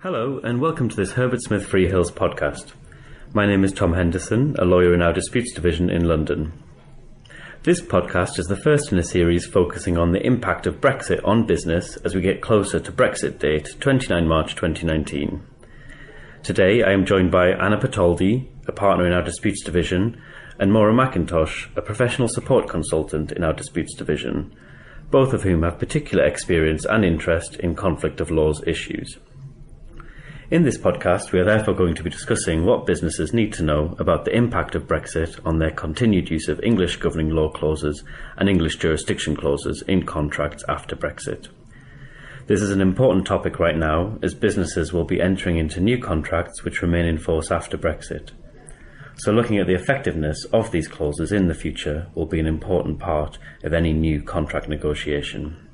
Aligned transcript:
Hello, 0.00 0.38
and 0.44 0.60
welcome 0.60 0.88
to 0.88 0.94
this 0.94 1.14
Herbert 1.14 1.42
Smith 1.42 1.66
Freehills 1.68 2.12
podcast. 2.12 2.70
My 3.34 3.46
name 3.46 3.64
is 3.64 3.72
Tom 3.72 3.94
Henderson, 3.94 4.54
a 4.56 4.64
lawyer 4.64 4.94
in 4.94 5.02
our 5.02 5.12
Disputes 5.12 5.52
Division 5.52 5.90
in 5.90 6.04
London. 6.04 6.52
This 7.64 7.80
podcast 7.80 8.38
is 8.38 8.46
the 8.46 8.60
first 8.62 8.92
in 8.92 8.98
a 8.98 9.02
series 9.02 9.44
focusing 9.44 9.98
on 9.98 10.12
the 10.12 10.24
impact 10.24 10.68
of 10.68 10.80
Brexit 10.80 11.20
on 11.26 11.48
business 11.48 11.96
as 12.04 12.14
we 12.14 12.20
get 12.20 12.40
closer 12.40 12.78
to 12.78 12.92
Brexit 12.92 13.40
date 13.40 13.70
29 13.80 14.28
March 14.28 14.54
2019. 14.54 15.42
Today 16.44 16.84
I 16.84 16.92
am 16.92 17.04
joined 17.04 17.32
by 17.32 17.48
Anna 17.48 17.76
Pertoldi, 17.76 18.46
a 18.68 18.72
partner 18.72 19.04
in 19.04 19.12
our 19.12 19.22
Disputes 19.22 19.64
Division, 19.64 20.22
and 20.60 20.72
Maura 20.72 20.94
McIntosh, 20.94 21.76
a 21.76 21.82
professional 21.82 22.28
support 22.28 22.68
consultant 22.68 23.32
in 23.32 23.42
our 23.42 23.52
Disputes 23.52 23.96
Division, 23.96 24.54
both 25.10 25.32
of 25.32 25.42
whom 25.42 25.64
have 25.64 25.80
particular 25.80 26.24
experience 26.24 26.84
and 26.84 27.04
interest 27.04 27.56
in 27.56 27.74
conflict 27.74 28.20
of 28.20 28.30
laws 28.30 28.62
issues. 28.64 29.18
In 30.50 30.62
this 30.62 30.78
podcast, 30.78 31.30
we 31.30 31.40
are 31.40 31.44
therefore 31.44 31.74
going 31.74 31.94
to 31.96 32.02
be 32.02 32.08
discussing 32.08 32.64
what 32.64 32.86
businesses 32.86 33.34
need 33.34 33.52
to 33.52 33.62
know 33.62 33.94
about 33.98 34.24
the 34.24 34.34
impact 34.34 34.74
of 34.74 34.86
Brexit 34.86 35.38
on 35.44 35.58
their 35.58 35.70
continued 35.70 36.30
use 36.30 36.48
of 36.48 36.58
English 36.62 36.96
governing 36.96 37.28
law 37.28 37.50
clauses 37.50 38.02
and 38.38 38.48
English 38.48 38.76
jurisdiction 38.76 39.36
clauses 39.36 39.82
in 39.86 40.06
contracts 40.06 40.64
after 40.66 40.96
Brexit. 40.96 41.48
This 42.46 42.62
is 42.62 42.70
an 42.70 42.80
important 42.80 43.26
topic 43.26 43.58
right 43.58 43.76
now, 43.76 44.18
as 44.22 44.32
businesses 44.32 44.90
will 44.90 45.04
be 45.04 45.20
entering 45.20 45.58
into 45.58 45.82
new 45.82 45.98
contracts 45.98 46.64
which 46.64 46.80
remain 46.80 47.04
in 47.04 47.18
force 47.18 47.50
after 47.50 47.76
Brexit. 47.76 48.30
So, 49.16 49.32
looking 49.32 49.58
at 49.58 49.66
the 49.66 49.74
effectiveness 49.74 50.46
of 50.46 50.70
these 50.70 50.88
clauses 50.88 51.30
in 51.30 51.48
the 51.48 51.54
future 51.54 52.06
will 52.14 52.24
be 52.24 52.40
an 52.40 52.46
important 52.46 53.00
part 53.00 53.36
of 53.64 53.74
any 53.74 53.92
new 53.92 54.22
contract 54.22 54.66
negotiation. 54.66 55.68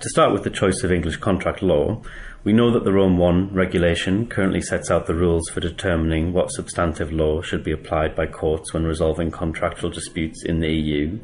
To 0.00 0.08
start 0.08 0.32
with 0.32 0.44
the 0.44 0.50
choice 0.50 0.82
of 0.82 0.90
English 0.90 1.18
contract 1.18 1.62
law, 1.62 2.02
we 2.42 2.54
know 2.54 2.70
that 2.70 2.84
the 2.84 2.92
Rome 2.92 3.18
1 3.18 3.52
regulation 3.52 4.26
currently 4.26 4.62
sets 4.62 4.90
out 4.90 5.06
the 5.06 5.14
rules 5.14 5.50
for 5.50 5.60
determining 5.60 6.32
what 6.32 6.50
substantive 6.50 7.12
law 7.12 7.42
should 7.42 7.62
be 7.62 7.72
applied 7.72 8.16
by 8.16 8.26
courts 8.26 8.72
when 8.72 8.84
resolving 8.84 9.30
contractual 9.30 9.90
disputes 9.90 10.42
in 10.42 10.60
the 10.60 10.72
EU, 10.72 11.18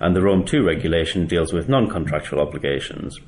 and 0.00 0.16
the 0.16 0.22
Rome 0.22 0.46
2 0.46 0.64
regulation 0.64 1.26
deals 1.26 1.52
with 1.52 1.68
non 1.68 1.90
contractual 1.90 2.40
obligations. 2.40 3.18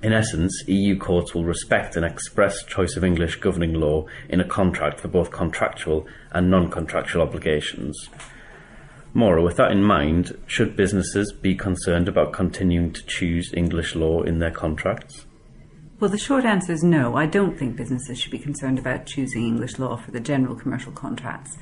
In 0.00 0.12
essence, 0.12 0.62
EU 0.68 0.96
courts 0.96 1.34
will 1.34 1.44
respect 1.44 1.96
an 1.96 2.04
express 2.04 2.62
choice 2.62 2.94
of 2.96 3.02
English 3.02 3.36
governing 3.36 3.74
law 3.74 4.06
in 4.28 4.40
a 4.40 4.46
contract 4.46 5.00
for 5.00 5.08
both 5.08 5.32
contractual 5.32 6.06
and 6.30 6.50
non 6.50 6.70
contractual 6.70 7.22
obligations. 7.22 8.08
Maura, 9.12 9.42
with 9.42 9.56
that 9.56 9.72
in 9.72 9.82
mind, 9.82 10.36
should 10.46 10.76
businesses 10.76 11.32
be 11.32 11.56
concerned 11.56 12.06
about 12.06 12.32
continuing 12.32 12.92
to 12.92 13.06
choose 13.06 13.52
English 13.54 13.96
law 13.96 14.22
in 14.22 14.38
their 14.38 14.50
contracts? 14.52 15.26
Well, 16.04 16.10
the 16.10 16.18
short 16.18 16.44
answer 16.44 16.70
is 16.70 16.84
no. 16.84 17.16
I 17.16 17.24
don't 17.24 17.58
think 17.58 17.76
businesses 17.76 18.20
should 18.20 18.30
be 18.30 18.38
concerned 18.38 18.78
about 18.78 19.06
choosing 19.06 19.46
English 19.46 19.78
law 19.78 19.96
for 19.96 20.10
the 20.10 20.20
general 20.20 20.54
commercial 20.54 20.92
contracts. 20.92 21.56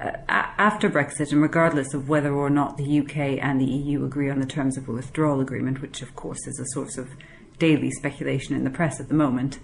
Uh, 0.00 0.12
after 0.30 0.88
Brexit, 0.88 1.30
and 1.30 1.42
regardless 1.42 1.92
of 1.92 2.08
whether 2.08 2.32
or 2.32 2.48
not 2.48 2.78
the 2.78 3.00
UK 3.00 3.38
and 3.42 3.60
the 3.60 3.66
EU 3.66 4.02
agree 4.02 4.30
on 4.30 4.40
the 4.40 4.46
terms 4.46 4.78
of 4.78 4.88
a 4.88 4.92
withdrawal 4.92 5.42
agreement, 5.42 5.82
which 5.82 6.00
of 6.00 6.16
course 6.16 6.46
is 6.46 6.58
a 6.58 6.64
source 6.72 6.96
of 6.96 7.10
daily 7.58 7.90
speculation 7.90 8.56
in 8.56 8.64
the 8.64 8.70
press 8.70 8.98
at 8.98 9.08
the 9.08 9.14
moment, 9.14 9.58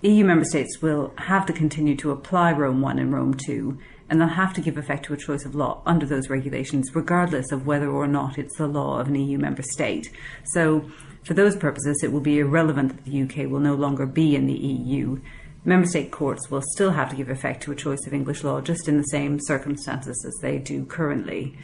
EU 0.00 0.24
member 0.24 0.46
states 0.46 0.80
will 0.80 1.12
have 1.18 1.44
to 1.44 1.52
continue 1.52 1.96
to 1.96 2.10
apply 2.10 2.52
Rome 2.52 2.80
1 2.80 2.98
and 2.98 3.12
Rome 3.12 3.34
2 3.34 3.78
and 4.08 4.20
they'll 4.20 4.28
have 4.28 4.54
to 4.54 4.60
give 4.60 4.78
effect 4.78 5.04
to 5.04 5.12
a 5.12 5.16
choice 5.16 5.44
of 5.44 5.54
law 5.54 5.82
under 5.84 6.06
those 6.06 6.30
regulations, 6.30 6.94
regardless 6.94 7.50
of 7.50 7.66
whether 7.66 7.90
or 7.90 8.06
not 8.06 8.38
it's 8.38 8.56
the 8.56 8.66
law 8.66 9.00
of 9.00 9.08
an 9.08 9.16
EU 9.16 9.36
member 9.36 9.62
state. 9.62 10.10
So, 10.44 10.88
for 11.26 11.34
those 11.34 11.56
purposes, 11.56 12.02
it 12.04 12.12
will 12.12 12.20
be 12.20 12.38
irrelevant 12.38 12.90
that 12.90 13.04
the 13.04 13.22
UK 13.22 13.50
will 13.50 13.58
no 13.58 13.74
longer 13.74 14.06
be 14.06 14.36
in 14.36 14.46
the 14.46 14.54
EU. 14.54 15.20
Member 15.64 15.88
state 15.88 16.12
courts 16.12 16.48
will 16.48 16.62
still 16.62 16.92
have 16.92 17.10
to 17.10 17.16
give 17.16 17.28
effect 17.28 17.64
to 17.64 17.72
a 17.72 17.76
choice 17.76 18.06
of 18.06 18.14
English 18.14 18.44
law, 18.44 18.60
just 18.60 18.86
in 18.86 18.96
the 18.96 19.02
same 19.08 19.40
circumstances 19.40 20.24
as 20.24 20.40
they 20.40 20.58
do 20.58 20.84
currently. 20.84 21.58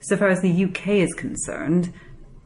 So 0.00 0.16
far 0.16 0.26
as 0.26 0.40
the 0.40 0.64
UK 0.64 0.88
is 0.88 1.14
concerned, 1.14 1.92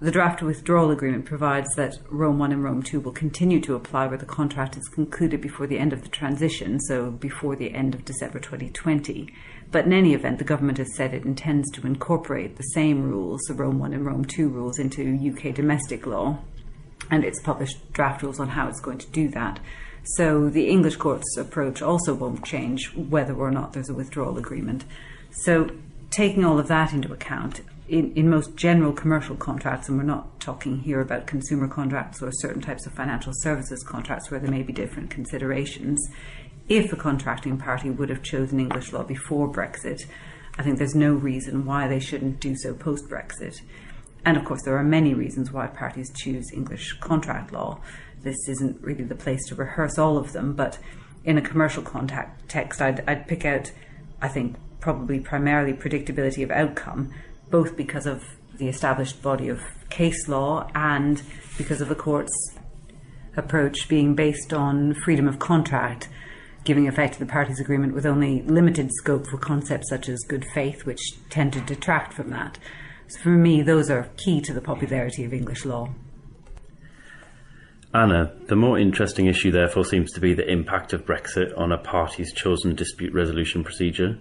the 0.03 0.11
draft 0.11 0.43
withdrawal 0.43 0.91
agreement 0.91 1.25
provides 1.25 1.73
that 1.77 1.97
Rome 2.11 2.41
1 2.41 2.51
and 2.51 2.65
Rome 2.65 2.83
2 2.83 2.99
will 2.99 3.13
continue 3.13 3.61
to 3.61 3.77
apply 3.77 4.09
where 4.09 4.19
the 4.19 4.27
contract 4.27 4.77
is 4.77 4.89
concluded 4.89 5.41
before 5.41 5.69
the 5.69 5.79
end 5.79 5.93
of 5.93 6.03
the 6.03 6.09
transition, 6.09 6.81
so 6.81 7.13
before 7.13 7.55
the 7.55 7.73
end 7.73 7.95
of 7.95 8.05
December 8.05 8.41
2020. 8.41 9.33
But 9.71 9.87
in 9.87 9.93
any 9.93 10.13
event, 10.13 10.39
the 10.39 10.45
government 10.45 10.79
has 10.79 10.93
said 10.97 11.15
it 11.15 11.25
intends 11.25 11.71
to 11.71 11.87
incorporate 11.87 12.57
the 12.57 12.65
same 12.75 13.05
rules, 13.05 13.43
the 13.43 13.55
Rome 13.55 13.79
1 13.79 13.93
and 13.93 14.05
Rome 14.05 14.25
2 14.25 14.49
rules, 14.49 14.81
into 14.81 15.33
UK 15.33 15.55
domestic 15.55 16.05
law, 16.05 16.37
and 17.09 17.23
it's 17.23 17.41
published 17.41 17.93
draft 17.93 18.25
rules 18.25 18.41
on 18.41 18.49
how 18.49 18.67
it's 18.67 18.81
going 18.81 18.99
to 18.99 19.11
do 19.11 19.29
that. 19.29 19.61
So 20.17 20.49
the 20.49 20.69
English 20.69 20.97
court's 20.97 21.37
approach 21.37 21.81
also 21.81 22.13
won't 22.13 22.45
change 22.45 22.93
whether 22.97 23.35
or 23.35 23.53
not 23.53 23.73
there's 23.73 23.89
a 23.89 23.95
withdrawal 23.95 24.37
agreement. 24.37 24.85
So 25.31 25.71
taking 26.11 26.45
all 26.45 26.59
of 26.59 26.67
that 26.67 26.93
into 26.93 27.13
account, 27.13 27.61
in, 27.89 28.13
in 28.15 28.31
most 28.31 28.57
general 28.57 28.93
commercial 28.93 29.37
contracts, 29.37 29.89
and 29.89 29.99
we're 29.99 30.05
not 30.05 30.41
talking 30.41 30.81
here 30.81 31.01
about 31.01 31.27
consumer 31.27 31.69
contracts 31.69 32.23
or 32.23 32.31
certain 32.33 32.63
types 32.63 32.87
of 32.87 32.93
financial 32.93 33.33
services 33.37 33.83
contracts 33.83 34.31
where 34.31 34.41
there 34.41 34.51
may 34.51 34.63
be 34.63 34.73
different 34.73 35.11
considerations, 35.11 36.01
if 36.69 36.93
a 36.93 36.97
contracting 36.97 37.59
party 37.59 37.91
would 37.91 38.09
have 38.09 38.23
chosen 38.23 38.61
English 38.61 38.93
law 38.93 39.03
before 39.03 39.53
Brexit, 39.53 40.07
I 40.59 40.63
think 40.63 40.79
there's 40.79 40.95
no 40.95 41.13
reason 41.13 41.65
why 41.65 41.89
they 41.89 41.99
shouldn't 41.99 42.41
do 42.41 42.55
so 42.57 42.75
post 42.75 43.09
Brexit. 43.09 43.61
And 44.25 44.37
of 44.37 44.45
course, 44.45 44.63
there 44.63 44.77
are 44.77 44.85
many 44.85 45.15
reasons 45.15 45.51
why 45.51 45.67
parties 45.67 46.13
choose 46.15 46.53
English 46.53 46.95
contract 47.01 47.53
law. 47.53 47.81
This 48.23 48.49
isn't 48.49 48.81
really 48.81 49.05
the 49.05 49.17
place 49.17 49.45
to 49.49 49.57
rehearse 49.57 49.99
all 49.99 50.17
of 50.17 50.33
them, 50.33 50.55
but 50.55 50.79
in 51.25 51.37
a 51.37 51.43
commercial 51.43 51.83
context, 51.83 52.81
I'd, 52.81 53.03
I'd 53.09 53.27
pick 53.27 53.45
out, 53.45 53.73
I 54.21 54.29
think, 54.29 54.57
probably 54.81 55.19
primarily 55.21 55.73
predictability 55.73 56.45
of 56.45 56.51
outcome 56.51 57.13
both 57.53 57.77
because 57.77 58.07
of 58.07 58.25
the 58.57 58.67
established 58.67 59.23
body 59.23 59.49
of 59.49 59.61
case 59.91 60.27
law 60.27 60.69
and 60.75 61.23
because 61.57 61.81
of 61.81 61.89
the 61.89 61.95
court's 61.95 62.57
approach 63.37 63.89
being 63.89 64.15
based 64.15 64.53
on 64.53 64.95
freedom 64.95 65.29
of 65.29 65.39
contract, 65.39 66.09
giving 66.65 66.89
effect 66.89 67.15
to 67.15 67.21
the 67.21 67.27
parties' 67.27 67.61
agreement 67.61 67.95
with 67.95 68.07
only 68.07 68.43
limited 68.43 68.91
scope 68.93 69.27
for 69.27 69.39
concepts 69.39 69.89
such 69.89 70.09
as 70.09 70.19
good 70.27 70.45
faith, 70.55 70.85
which 70.85 71.01
tend 71.29 71.53
to 71.53 71.61
detract 71.61 72.15
from 72.15 72.31
that. 72.31 72.59
So 73.09 73.21
for 73.21 73.29
me, 73.29 73.63
those 73.63 73.91
are 73.91 74.09
key 74.17 74.41
to 74.41 74.53
the 74.53 74.61
popularity 74.61 75.25
of 75.25 75.33
English 75.33 75.65
law. 75.65 75.95
Anna, 77.95 78.33
the 78.47 78.57
more 78.57 78.79
interesting 78.79 79.27
issue 79.27 79.51
therefore 79.51 79.85
seems 79.85 80.13
to 80.13 80.21
be 80.21 80.33
the 80.33 80.51
impact 80.51 80.95
of 80.95 81.05
Brexit 81.05 81.57
on 81.59 81.73
a 81.73 81.79
party's 81.79 82.33
chosen 82.33 82.75
dispute 82.75 83.13
resolution 83.13 83.63
procedure. 83.63 84.19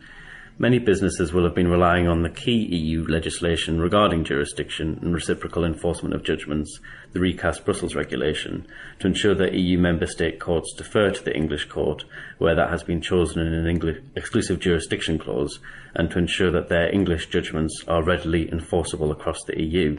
Many 0.58 0.80
businesses 0.80 1.34
will 1.34 1.44
have 1.46 1.56
been 1.56 1.70
relying 1.70 2.08
on 2.08 2.22
the 2.22 2.30
key 2.30 2.52
EU 2.52 3.06
legislation 3.08 3.80
regarding 3.80 4.26
jurisdiction 4.26 5.00
and 5.02 5.14
reciprocal 5.14 5.66
enforcement 5.66 6.14
of 6.14 6.24
judgments, 6.24 6.80
the 7.14 7.20
recast 7.20 7.66
Brussels 7.66 7.96
regulation, 7.96 8.68
to 9.00 9.08
ensure 9.08 9.34
that 9.36 9.54
EU 9.54 9.80
member 9.80 10.06
state 10.06 10.40
courts 10.40 10.74
defer 10.74 11.10
to 11.10 11.24
the 11.24 11.36
English 11.36 11.66
court 11.66 12.04
where 12.38 12.54
that 12.56 12.70
has 12.70 12.84
been 12.84 13.02
chosen 13.02 13.42
in 13.42 13.54
an 13.54 13.66
English 13.66 13.98
exclusive 14.16 14.60
jurisdiction 14.60 15.18
clause, 15.18 15.60
and 15.96 16.12
to 16.12 16.20
ensure 16.20 16.52
that 16.52 16.70
their 16.70 16.94
English 16.94 17.28
judgments 17.28 17.84
are 17.88 18.04
readily 18.04 18.52
enforceable 18.52 19.12
across 19.12 19.44
the 19.46 19.60
EU. 19.60 19.98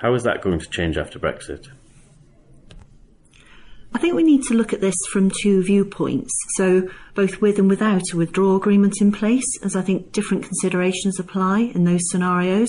How 0.00 0.14
is 0.14 0.22
that 0.22 0.42
going 0.42 0.60
to 0.60 0.70
change 0.70 0.96
after 0.98 1.18
Brexit? 1.18 1.68
I 3.94 3.98
think 4.00 4.14
we 4.14 4.24
need 4.24 4.42
to 4.44 4.54
look 4.54 4.72
at 4.72 4.80
this 4.80 4.96
from 5.12 5.30
two 5.30 5.62
viewpoints. 5.62 6.34
So, 6.56 6.90
both 7.14 7.40
with 7.40 7.60
and 7.60 7.68
without 7.68 8.02
a 8.12 8.16
withdrawal 8.16 8.56
agreement 8.56 9.00
in 9.00 9.12
place, 9.12 9.46
as 9.62 9.76
I 9.76 9.82
think 9.82 10.10
different 10.10 10.42
considerations 10.42 11.20
apply 11.20 11.60
in 11.74 11.84
those 11.84 12.10
scenarios. 12.10 12.68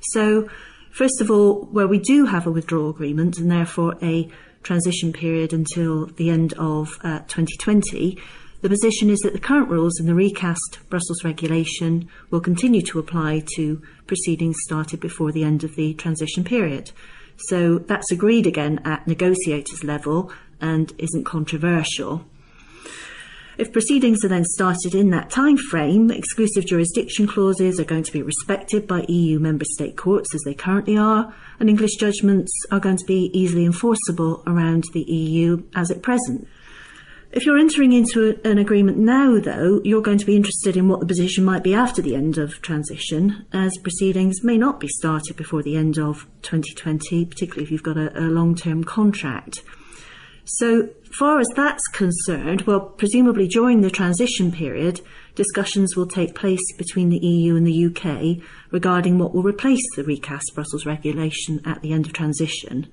So, 0.00 0.48
first 0.90 1.20
of 1.20 1.30
all, 1.30 1.66
where 1.66 1.86
we 1.86 2.00
do 2.00 2.26
have 2.26 2.44
a 2.44 2.50
withdrawal 2.50 2.90
agreement 2.90 3.38
and 3.38 3.48
therefore 3.48 3.96
a 4.02 4.28
transition 4.64 5.12
period 5.12 5.52
until 5.52 6.06
the 6.06 6.28
end 6.28 6.54
of 6.54 6.98
uh, 7.04 7.20
2020, 7.20 8.18
the 8.60 8.68
position 8.68 9.10
is 9.10 9.20
that 9.20 9.32
the 9.34 9.38
current 9.38 9.68
rules 9.68 10.00
in 10.00 10.06
the 10.06 10.14
recast 10.14 10.80
Brussels 10.88 11.22
regulation 11.22 12.08
will 12.30 12.40
continue 12.40 12.82
to 12.82 12.98
apply 12.98 13.44
to 13.54 13.80
proceedings 14.08 14.56
started 14.64 14.98
before 14.98 15.30
the 15.30 15.44
end 15.44 15.62
of 15.62 15.76
the 15.76 15.94
transition 15.94 16.42
period. 16.42 16.90
So 17.36 17.78
that's 17.78 18.10
agreed 18.10 18.48
again 18.48 18.80
at 18.84 19.06
negotiators 19.06 19.84
level 19.84 20.32
and 20.60 20.92
isn't 20.98 21.24
controversial. 21.24 22.24
If 23.58 23.72
proceedings 23.72 24.24
are 24.24 24.28
then 24.28 24.44
started 24.44 24.94
in 24.94 25.10
that 25.10 25.30
time 25.30 25.56
frame, 25.56 26.12
exclusive 26.12 26.64
jurisdiction 26.64 27.26
clauses 27.26 27.80
are 27.80 27.84
going 27.84 28.04
to 28.04 28.12
be 28.12 28.22
respected 28.22 28.86
by 28.86 29.04
EU 29.08 29.40
member 29.40 29.64
state 29.64 29.96
courts 29.96 30.32
as 30.32 30.42
they 30.44 30.54
currently 30.54 30.96
are, 30.96 31.34
and 31.58 31.68
English 31.68 31.96
judgments 31.96 32.52
are 32.70 32.78
going 32.78 32.98
to 32.98 33.04
be 33.04 33.32
easily 33.36 33.64
enforceable 33.64 34.44
around 34.46 34.84
the 34.92 35.02
EU 35.02 35.64
as 35.74 35.90
at 35.90 36.02
present. 36.02 36.46
If 37.32 37.44
you're 37.44 37.58
entering 37.58 37.92
into 37.92 38.40
an 38.44 38.58
agreement 38.58 38.96
now, 38.96 39.40
though, 39.40 39.82
you're 39.82 40.02
going 40.02 40.18
to 40.18 40.24
be 40.24 40.36
interested 40.36 40.76
in 40.76 40.88
what 40.88 41.00
the 41.00 41.06
position 41.06 41.44
might 41.44 41.64
be 41.64 41.74
after 41.74 42.00
the 42.00 42.14
end 42.14 42.38
of 42.38 42.62
transition, 42.62 43.44
as 43.52 43.76
proceedings 43.78 44.44
may 44.44 44.56
not 44.56 44.78
be 44.78 44.88
started 44.88 45.36
before 45.36 45.64
the 45.64 45.76
end 45.76 45.98
of 45.98 46.28
2020, 46.42 47.26
particularly 47.26 47.64
if 47.64 47.72
you've 47.72 47.82
got 47.82 47.98
a, 47.98 48.16
a 48.18 48.30
long 48.30 48.54
term 48.54 48.84
contract. 48.84 49.62
So 50.50 50.88
far 51.18 51.40
as 51.40 51.48
that's 51.54 51.86
concerned, 51.88 52.62
well, 52.62 52.80
presumably 52.80 53.46
during 53.46 53.82
the 53.82 53.90
transition 53.90 54.50
period, 54.50 55.02
discussions 55.34 55.94
will 55.94 56.06
take 56.06 56.34
place 56.34 56.72
between 56.78 57.10
the 57.10 57.18
EU 57.18 57.54
and 57.54 57.66
the 57.66 57.84
UK 57.84 58.42
regarding 58.70 59.18
what 59.18 59.34
will 59.34 59.42
replace 59.42 59.82
the 59.94 60.04
recast 60.04 60.52
Brussels 60.54 60.86
regulation 60.86 61.60
at 61.66 61.82
the 61.82 61.92
end 61.92 62.06
of 62.06 62.14
transition. 62.14 62.86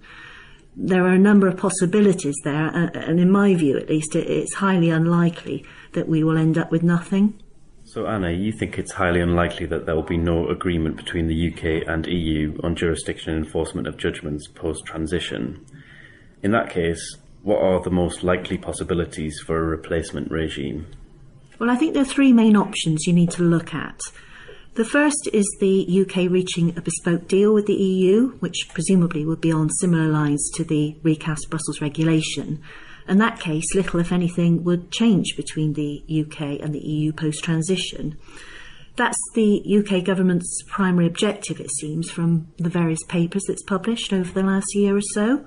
There 0.75 1.05
are 1.05 1.13
a 1.13 1.17
number 1.17 1.47
of 1.47 1.55
possibilities 1.55 2.35
there, 2.43 2.67
and 2.93 3.21
in 3.21 3.31
my 3.31 3.55
view 3.55 3.77
at 3.77 3.89
least, 3.89 4.17
it's 4.17 4.55
highly 4.55 4.89
unlikely 4.89 5.63
that 5.93 6.09
we 6.09 6.25
will 6.25 6.37
end 6.37 6.57
up 6.57 6.71
with 6.71 6.83
nothing. 6.83 7.41
So, 7.85 8.05
Anna, 8.05 8.31
you 8.31 8.51
think 8.51 8.77
it's 8.77 8.91
highly 8.91 9.21
unlikely 9.21 9.67
that 9.67 9.85
there 9.85 9.95
will 9.95 10.03
be 10.03 10.17
no 10.17 10.49
agreement 10.49 10.97
between 10.97 11.27
the 11.27 11.53
UK 11.53 11.87
and 11.87 12.05
EU 12.05 12.59
on 12.63 12.75
jurisdiction 12.75 13.33
and 13.33 13.45
enforcement 13.45 13.87
of 13.87 13.95
judgments 13.95 14.49
post 14.49 14.83
transition. 14.85 15.65
In 16.43 16.51
that 16.51 16.69
case, 16.69 17.15
what 17.45 17.61
are 17.61 17.79
the 17.79 17.91
most 17.91 18.23
likely 18.23 18.57
possibilities 18.57 19.39
for 19.45 19.57
a 19.59 19.63
replacement 19.63 20.31
regime? 20.31 20.87
Well, 21.59 21.69
I 21.69 21.75
think 21.75 21.93
there 21.93 22.01
are 22.01 22.05
three 22.05 22.33
main 22.33 22.55
options 22.55 23.05
you 23.05 23.13
need 23.13 23.29
to 23.31 23.43
look 23.43 23.71
at. 23.71 23.99
The 24.73 24.83
first 24.83 25.29
is 25.31 25.45
the 25.59 25.85
UK 26.01 26.29
reaching 26.29 26.75
a 26.75 26.81
bespoke 26.81 27.27
deal 27.27 27.53
with 27.53 27.67
the 27.67 27.75
EU, 27.75 28.31
which 28.39 28.67
presumably 28.73 29.25
would 29.25 29.41
be 29.41 29.51
on 29.51 29.69
similar 29.69 30.07
lines 30.07 30.49
to 30.55 30.63
the 30.63 30.97
recast 31.03 31.51
Brussels 31.51 31.81
regulation. 31.81 32.61
In 33.07 33.19
that 33.19 33.39
case, 33.39 33.75
little, 33.75 33.99
if 33.99 34.11
anything, 34.11 34.63
would 34.63 34.89
change 34.91 35.37
between 35.37 35.73
the 35.73 36.03
UK 36.09 36.59
and 36.59 36.73
the 36.73 36.83
EU 36.83 37.13
post 37.13 37.43
transition. 37.43 38.17
That's 38.95 39.19
the 39.35 39.61
UK 39.63 40.03
government's 40.03 40.63
primary 40.67 41.05
objective, 41.05 41.59
it 41.59 41.69
seems, 41.79 42.09
from 42.09 42.47
the 42.57 42.69
various 42.69 43.03
papers 43.07 43.43
that's 43.47 43.63
published 43.63 44.11
over 44.11 44.31
the 44.33 44.43
last 44.43 44.73
year 44.73 44.97
or 44.97 45.01
so. 45.13 45.45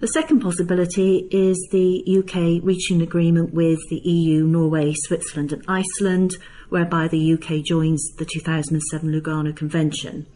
The 0.00 0.08
second 0.08 0.40
possibility 0.40 1.28
is 1.30 1.68
the 1.70 2.02
UK 2.18 2.64
reaching 2.64 2.96
an 2.96 3.02
agreement 3.02 3.54
with 3.54 3.78
the 3.88 4.00
EU, 4.04 4.44
Norway, 4.44 4.92
Switzerland, 4.92 5.52
and 5.52 5.64
Iceland, 5.68 6.32
whereby 6.68 7.06
the 7.06 7.34
UK 7.34 7.64
joins 7.64 8.12
the 8.18 8.24
2007 8.24 9.10
Lugano 9.10 9.54
Convention. 9.54 10.26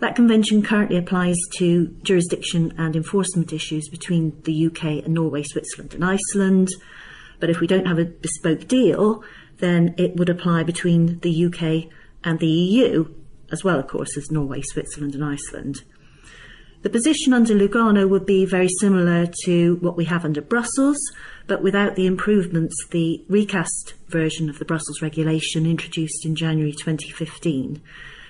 That 0.00 0.16
convention 0.16 0.62
currently 0.62 0.98
applies 0.98 1.36
to 1.54 1.86
jurisdiction 2.02 2.74
and 2.76 2.94
enforcement 2.94 3.52
issues 3.52 3.88
between 3.88 4.40
the 4.44 4.66
UK 4.66 5.04
and 5.04 5.14
Norway, 5.14 5.44
Switzerland, 5.44 5.94
and 5.94 6.04
Iceland. 6.04 6.68
But 7.40 7.48
if 7.48 7.60
we 7.60 7.66
don't 7.66 7.86
have 7.86 7.98
a 7.98 8.04
bespoke 8.04 8.68
deal, 8.68 9.24
then 9.58 9.94
it 9.96 10.16
would 10.16 10.28
apply 10.28 10.64
between 10.64 11.20
the 11.20 11.46
UK 11.46 11.90
and 12.22 12.38
the 12.38 12.46
EU, 12.46 13.14
as 13.50 13.64
well, 13.64 13.78
of 13.78 13.86
course, 13.86 14.16
as 14.18 14.30
Norway, 14.30 14.60
Switzerland, 14.60 15.14
and 15.14 15.24
Iceland. 15.24 15.82
The 16.82 16.90
position 16.90 17.32
under 17.32 17.54
Lugano 17.54 18.08
would 18.08 18.26
be 18.26 18.44
very 18.44 18.68
similar 18.80 19.28
to 19.44 19.76
what 19.76 19.96
we 19.96 20.04
have 20.06 20.24
under 20.24 20.42
Brussels, 20.42 20.98
but 21.46 21.62
without 21.62 21.94
the 21.94 22.06
improvements 22.06 22.74
the 22.90 23.24
recast 23.28 23.94
version 24.08 24.50
of 24.50 24.58
the 24.58 24.64
Brussels 24.64 25.00
regulation 25.00 25.64
introduced 25.64 26.26
in 26.26 26.34
January 26.34 26.72
2015. 26.72 27.80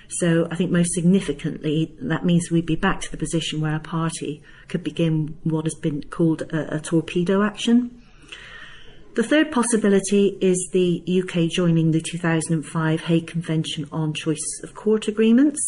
So 0.07 0.47
I 0.51 0.55
think 0.55 0.69
most 0.69 0.93
significantly, 0.93 1.95
that 1.99 2.25
means 2.25 2.51
we'd 2.51 2.67
be 2.67 2.75
back 2.75 3.01
to 3.01 3.11
the 3.11 3.17
position 3.17 3.59
where 3.59 3.75
a 3.75 3.79
party 3.79 4.43
could 4.67 4.83
begin 4.83 5.35
what 5.43 5.65
has 5.65 5.75
been 5.75 6.03
called 6.03 6.43
a, 6.43 6.75
a 6.75 6.79
torpedo 6.79 7.41
action. 7.41 8.03
The 9.15 9.23
third 9.23 9.51
possibility 9.51 10.37
is 10.41 10.69
the 10.73 11.03
UK 11.07 11.49
joining 11.49 11.89
the 11.89 12.01
2005 12.01 13.01
Hague 13.01 13.27
Convention 13.27 13.87
on 13.91 14.13
Choice 14.13 14.61
of 14.63 14.75
Court 14.75 15.07
Agreements. 15.07 15.59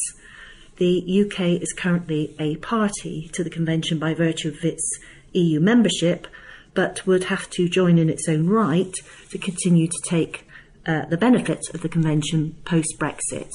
The 0.77 1.25
UK 1.25 1.61
is 1.61 1.71
currently 1.71 2.35
a 2.37 2.57
party 2.57 3.29
to 3.31 3.43
the 3.43 3.49
convention 3.49 3.97
by 3.97 4.13
virtue 4.13 4.49
of 4.49 4.63
its 4.65 4.99
EU 5.31 5.61
membership, 5.61 6.27
but 6.73 7.05
would 7.07 7.25
have 7.25 7.49
to 7.51 7.69
join 7.69 7.97
in 7.97 8.09
its 8.09 8.27
own 8.27 8.47
right 8.47 8.93
to 9.29 9.37
continue 9.37 9.87
to 9.87 10.01
take 10.03 10.45
uh, 10.85 11.05
the 11.05 11.17
benefit 11.17 11.61
of 11.73 11.81
the 11.81 11.87
convention 11.87 12.57
post 12.65 12.95
Brexit. 12.99 13.49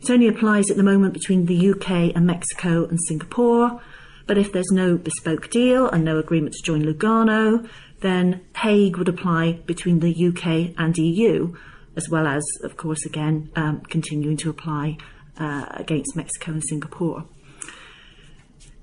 It 0.00 0.10
only 0.10 0.28
applies 0.28 0.70
at 0.70 0.76
the 0.76 0.82
moment 0.82 1.14
between 1.14 1.46
the 1.46 1.70
UK 1.70 2.14
and 2.14 2.26
Mexico 2.26 2.84
and 2.84 2.98
Singapore, 3.08 3.80
but 4.26 4.36
if 4.36 4.52
there's 4.52 4.70
no 4.70 4.98
bespoke 4.98 5.48
deal 5.48 5.88
and 5.88 6.04
no 6.04 6.18
agreement 6.18 6.54
to 6.54 6.62
join 6.62 6.82
Lugano, 6.82 7.66
then 8.00 8.42
Hague 8.56 8.98
would 8.98 9.08
apply 9.08 9.60
between 9.64 10.00
the 10.00 10.26
UK 10.28 10.74
and 10.76 10.96
EU, 10.98 11.54
as 11.96 12.10
well 12.10 12.26
as, 12.26 12.44
of 12.62 12.76
course, 12.76 13.06
again, 13.06 13.50
um, 13.56 13.80
continuing 13.88 14.36
to 14.38 14.50
apply 14.50 14.98
uh, 15.42 15.66
against 15.72 16.16
Mexico 16.16 16.52
and 16.52 16.62
Singapore. 16.64 17.24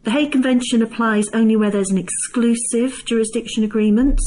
The 0.03 0.11
Hague 0.11 0.31
Convention 0.31 0.81
applies 0.81 1.27
only 1.33 1.55
where 1.55 1.71
there's 1.71 1.91
an 1.91 1.97
exclusive 1.97 3.03
jurisdiction 3.05 3.63
agreement, 3.63 4.19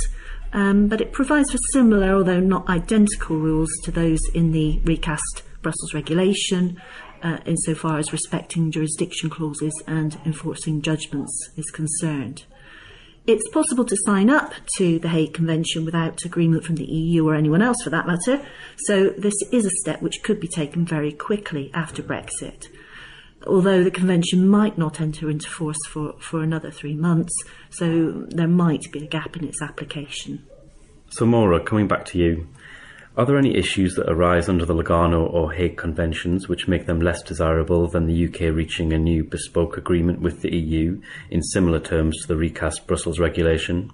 um, 0.52 0.88
but 0.88 1.00
it 1.00 1.12
provides 1.12 1.50
for 1.50 1.58
similar, 1.72 2.14
although 2.14 2.40
not 2.40 2.68
identical, 2.68 3.36
rules 3.36 3.70
to 3.84 3.90
those 3.90 4.20
in 4.34 4.52
the 4.52 4.80
recast 4.84 5.42
Brussels 5.62 5.94
regulation, 5.94 6.80
uh, 7.22 7.38
insofar 7.46 7.98
as 7.98 8.12
respecting 8.12 8.70
jurisdiction 8.70 9.30
clauses 9.30 9.72
and 9.86 10.18
enforcing 10.26 10.82
judgments 10.82 11.50
is 11.56 11.70
concerned. 11.70 12.44
It's 13.24 13.48
possible 13.50 13.84
to 13.84 13.96
sign 14.04 14.30
up 14.30 14.52
to 14.78 14.98
the 14.98 15.08
Hague 15.08 15.32
Convention 15.32 15.84
without 15.84 16.24
agreement 16.24 16.64
from 16.64 16.74
the 16.74 16.84
EU 16.84 17.28
or 17.28 17.36
anyone 17.36 17.62
else 17.62 17.76
for 17.84 17.90
that 17.90 18.06
matter, 18.06 18.44
so 18.78 19.10
this 19.10 19.34
is 19.52 19.64
a 19.64 19.70
step 19.70 20.02
which 20.02 20.24
could 20.24 20.40
be 20.40 20.48
taken 20.48 20.84
very 20.84 21.12
quickly 21.12 21.70
after 21.72 22.02
Brexit. 22.02 22.66
Although 23.46 23.84
the 23.84 23.92
convention 23.92 24.48
might 24.48 24.76
not 24.76 25.00
enter 25.00 25.30
into 25.30 25.48
force 25.48 25.78
for, 25.88 26.14
for 26.18 26.42
another 26.42 26.72
three 26.72 26.96
months, 26.96 27.32
so 27.70 28.26
there 28.30 28.48
might 28.48 28.90
be 28.90 29.04
a 29.04 29.08
gap 29.08 29.36
in 29.36 29.44
its 29.44 29.62
application. 29.62 30.44
So, 31.10 31.24
Maura, 31.24 31.60
coming 31.60 31.86
back 31.86 32.04
to 32.06 32.18
you, 32.18 32.48
are 33.14 33.26
there 33.26 33.36
any 33.36 33.54
issues 33.56 33.94
that 33.94 34.10
arise 34.10 34.48
under 34.48 34.64
the 34.64 34.74
Lugano 34.74 35.30
or 35.30 35.52
Hague 35.52 35.76
Conventions 35.76 36.48
which 36.48 36.66
make 36.66 36.86
them 36.86 37.00
less 37.00 37.22
desirable 37.22 37.86
than 37.86 38.06
the 38.06 38.26
UK 38.26 38.54
reaching 38.54 38.92
a 38.92 38.98
new 38.98 39.22
bespoke 39.22 39.76
agreement 39.76 40.20
with 40.20 40.40
the 40.40 40.56
EU 40.56 40.98
in 41.30 41.42
similar 41.42 41.78
terms 41.78 42.22
to 42.22 42.28
the 42.28 42.36
recast 42.36 42.86
Brussels 42.86 43.18
regulation? 43.18 43.90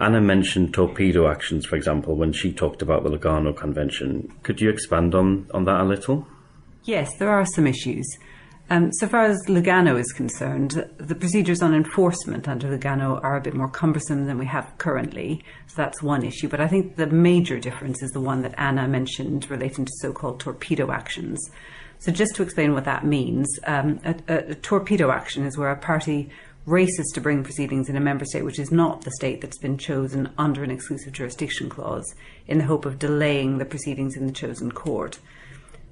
Anna 0.00 0.20
mentioned 0.20 0.72
torpedo 0.72 1.28
actions, 1.28 1.66
for 1.66 1.74
example, 1.74 2.14
when 2.14 2.32
she 2.32 2.52
talked 2.52 2.80
about 2.80 3.02
the 3.02 3.10
Lugano 3.10 3.56
Convention. 3.56 4.32
Could 4.44 4.60
you 4.60 4.70
expand 4.70 5.16
on, 5.16 5.48
on 5.52 5.64
that 5.64 5.80
a 5.80 5.84
little? 5.84 6.28
Yes, 6.84 7.10
there 7.18 7.30
are 7.30 7.44
some 7.44 7.66
issues. 7.66 8.06
Um, 8.70 8.92
so 8.92 9.08
far 9.08 9.24
as 9.24 9.38
Lugano 9.46 9.98
is 9.98 10.12
concerned, 10.12 10.86
the 10.98 11.14
procedures 11.14 11.62
on 11.62 11.74
enforcement 11.74 12.46
under 12.46 12.68
Lugano 12.68 13.22
are 13.24 13.36
a 13.36 13.40
bit 13.40 13.54
more 13.54 13.68
cumbersome 13.68 14.26
than 14.26 14.36
we 14.36 14.44
have 14.44 14.76
currently. 14.76 15.42
So 15.68 15.74
that's 15.76 16.02
one 16.02 16.22
issue. 16.22 16.48
But 16.48 16.60
I 16.60 16.68
think 16.68 16.96
the 16.96 17.06
major 17.06 17.58
difference 17.58 18.02
is 18.02 18.10
the 18.10 18.20
one 18.20 18.42
that 18.42 18.54
Anna 18.58 18.86
mentioned 18.86 19.50
relating 19.50 19.86
to 19.86 19.92
so 20.00 20.12
called 20.12 20.40
torpedo 20.40 20.90
actions. 20.90 21.38
So, 22.00 22.12
just 22.12 22.36
to 22.36 22.44
explain 22.44 22.74
what 22.74 22.84
that 22.84 23.04
means, 23.04 23.48
um, 23.66 23.98
a, 24.04 24.14
a, 24.28 24.36
a 24.50 24.54
torpedo 24.54 25.10
action 25.10 25.44
is 25.44 25.58
where 25.58 25.70
a 25.70 25.76
party 25.76 26.30
races 26.64 27.10
to 27.14 27.20
bring 27.20 27.42
proceedings 27.42 27.88
in 27.88 27.96
a 27.96 28.00
member 28.00 28.26
state 28.26 28.44
which 28.44 28.58
is 28.58 28.70
not 28.70 29.00
the 29.00 29.10
state 29.12 29.40
that's 29.40 29.58
been 29.58 29.78
chosen 29.78 30.30
under 30.36 30.62
an 30.62 30.70
exclusive 30.70 31.14
jurisdiction 31.14 31.70
clause 31.70 32.14
in 32.46 32.58
the 32.58 32.64
hope 32.64 32.84
of 32.84 32.98
delaying 32.98 33.56
the 33.56 33.64
proceedings 33.64 34.16
in 34.16 34.26
the 34.26 34.32
chosen 34.32 34.70
court. 34.70 35.18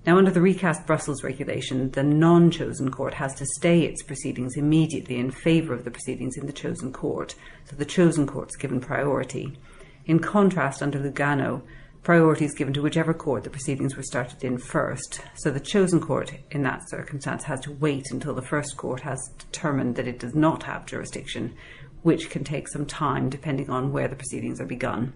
Now, 0.06 0.18
under 0.18 0.30
the 0.30 0.40
recast 0.40 0.86
Brussels 0.86 1.24
regulation, 1.24 1.90
the 1.90 2.04
non 2.04 2.52
chosen 2.52 2.92
court 2.92 3.14
has 3.14 3.34
to 3.34 3.46
stay 3.56 3.82
its 3.82 4.04
proceedings 4.04 4.56
immediately 4.56 5.16
in 5.16 5.32
favour 5.32 5.74
of 5.74 5.84
the 5.84 5.90
proceedings 5.90 6.36
in 6.36 6.46
the 6.46 6.52
chosen 6.52 6.92
court, 6.92 7.34
so 7.64 7.74
the 7.74 7.84
chosen 7.84 8.24
court 8.24 8.50
is 8.50 8.56
given 8.56 8.80
priority. 8.80 9.58
In 10.04 10.20
contrast, 10.20 10.80
under 10.80 11.00
Lugano, 11.00 11.62
priority 12.04 12.44
is 12.44 12.54
given 12.54 12.72
to 12.74 12.82
whichever 12.82 13.12
court 13.12 13.42
the 13.42 13.50
proceedings 13.50 13.96
were 13.96 14.04
started 14.04 14.44
in 14.44 14.58
first, 14.58 15.22
so 15.34 15.50
the 15.50 15.58
chosen 15.58 15.98
court 15.98 16.32
in 16.52 16.62
that 16.62 16.88
circumstance 16.88 17.42
has 17.42 17.58
to 17.62 17.72
wait 17.72 18.06
until 18.12 18.32
the 18.32 18.42
first 18.42 18.76
court 18.76 19.00
has 19.00 19.18
determined 19.38 19.96
that 19.96 20.06
it 20.06 20.20
does 20.20 20.36
not 20.36 20.62
have 20.62 20.86
jurisdiction, 20.86 21.52
which 22.02 22.30
can 22.30 22.44
take 22.44 22.68
some 22.68 22.86
time 22.86 23.28
depending 23.28 23.70
on 23.70 23.90
where 23.90 24.06
the 24.06 24.14
proceedings 24.14 24.60
are 24.60 24.66
begun. 24.66 25.12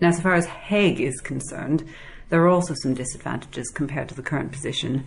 Now, 0.00 0.08
as 0.08 0.20
far 0.20 0.34
as 0.34 0.46
Hague 0.46 1.00
is 1.00 1.20
concerned, 1.20 1.88
there 2.32 2.42
are 2.42 2.48
also 2.48 2.72
some 2.72 2.94
disadvantages 2.94 3.68
compared 3.68 4.08
to 4.08 4.14
the 4.14 4.22
current 4.22 4.52
position, 4.52 5.04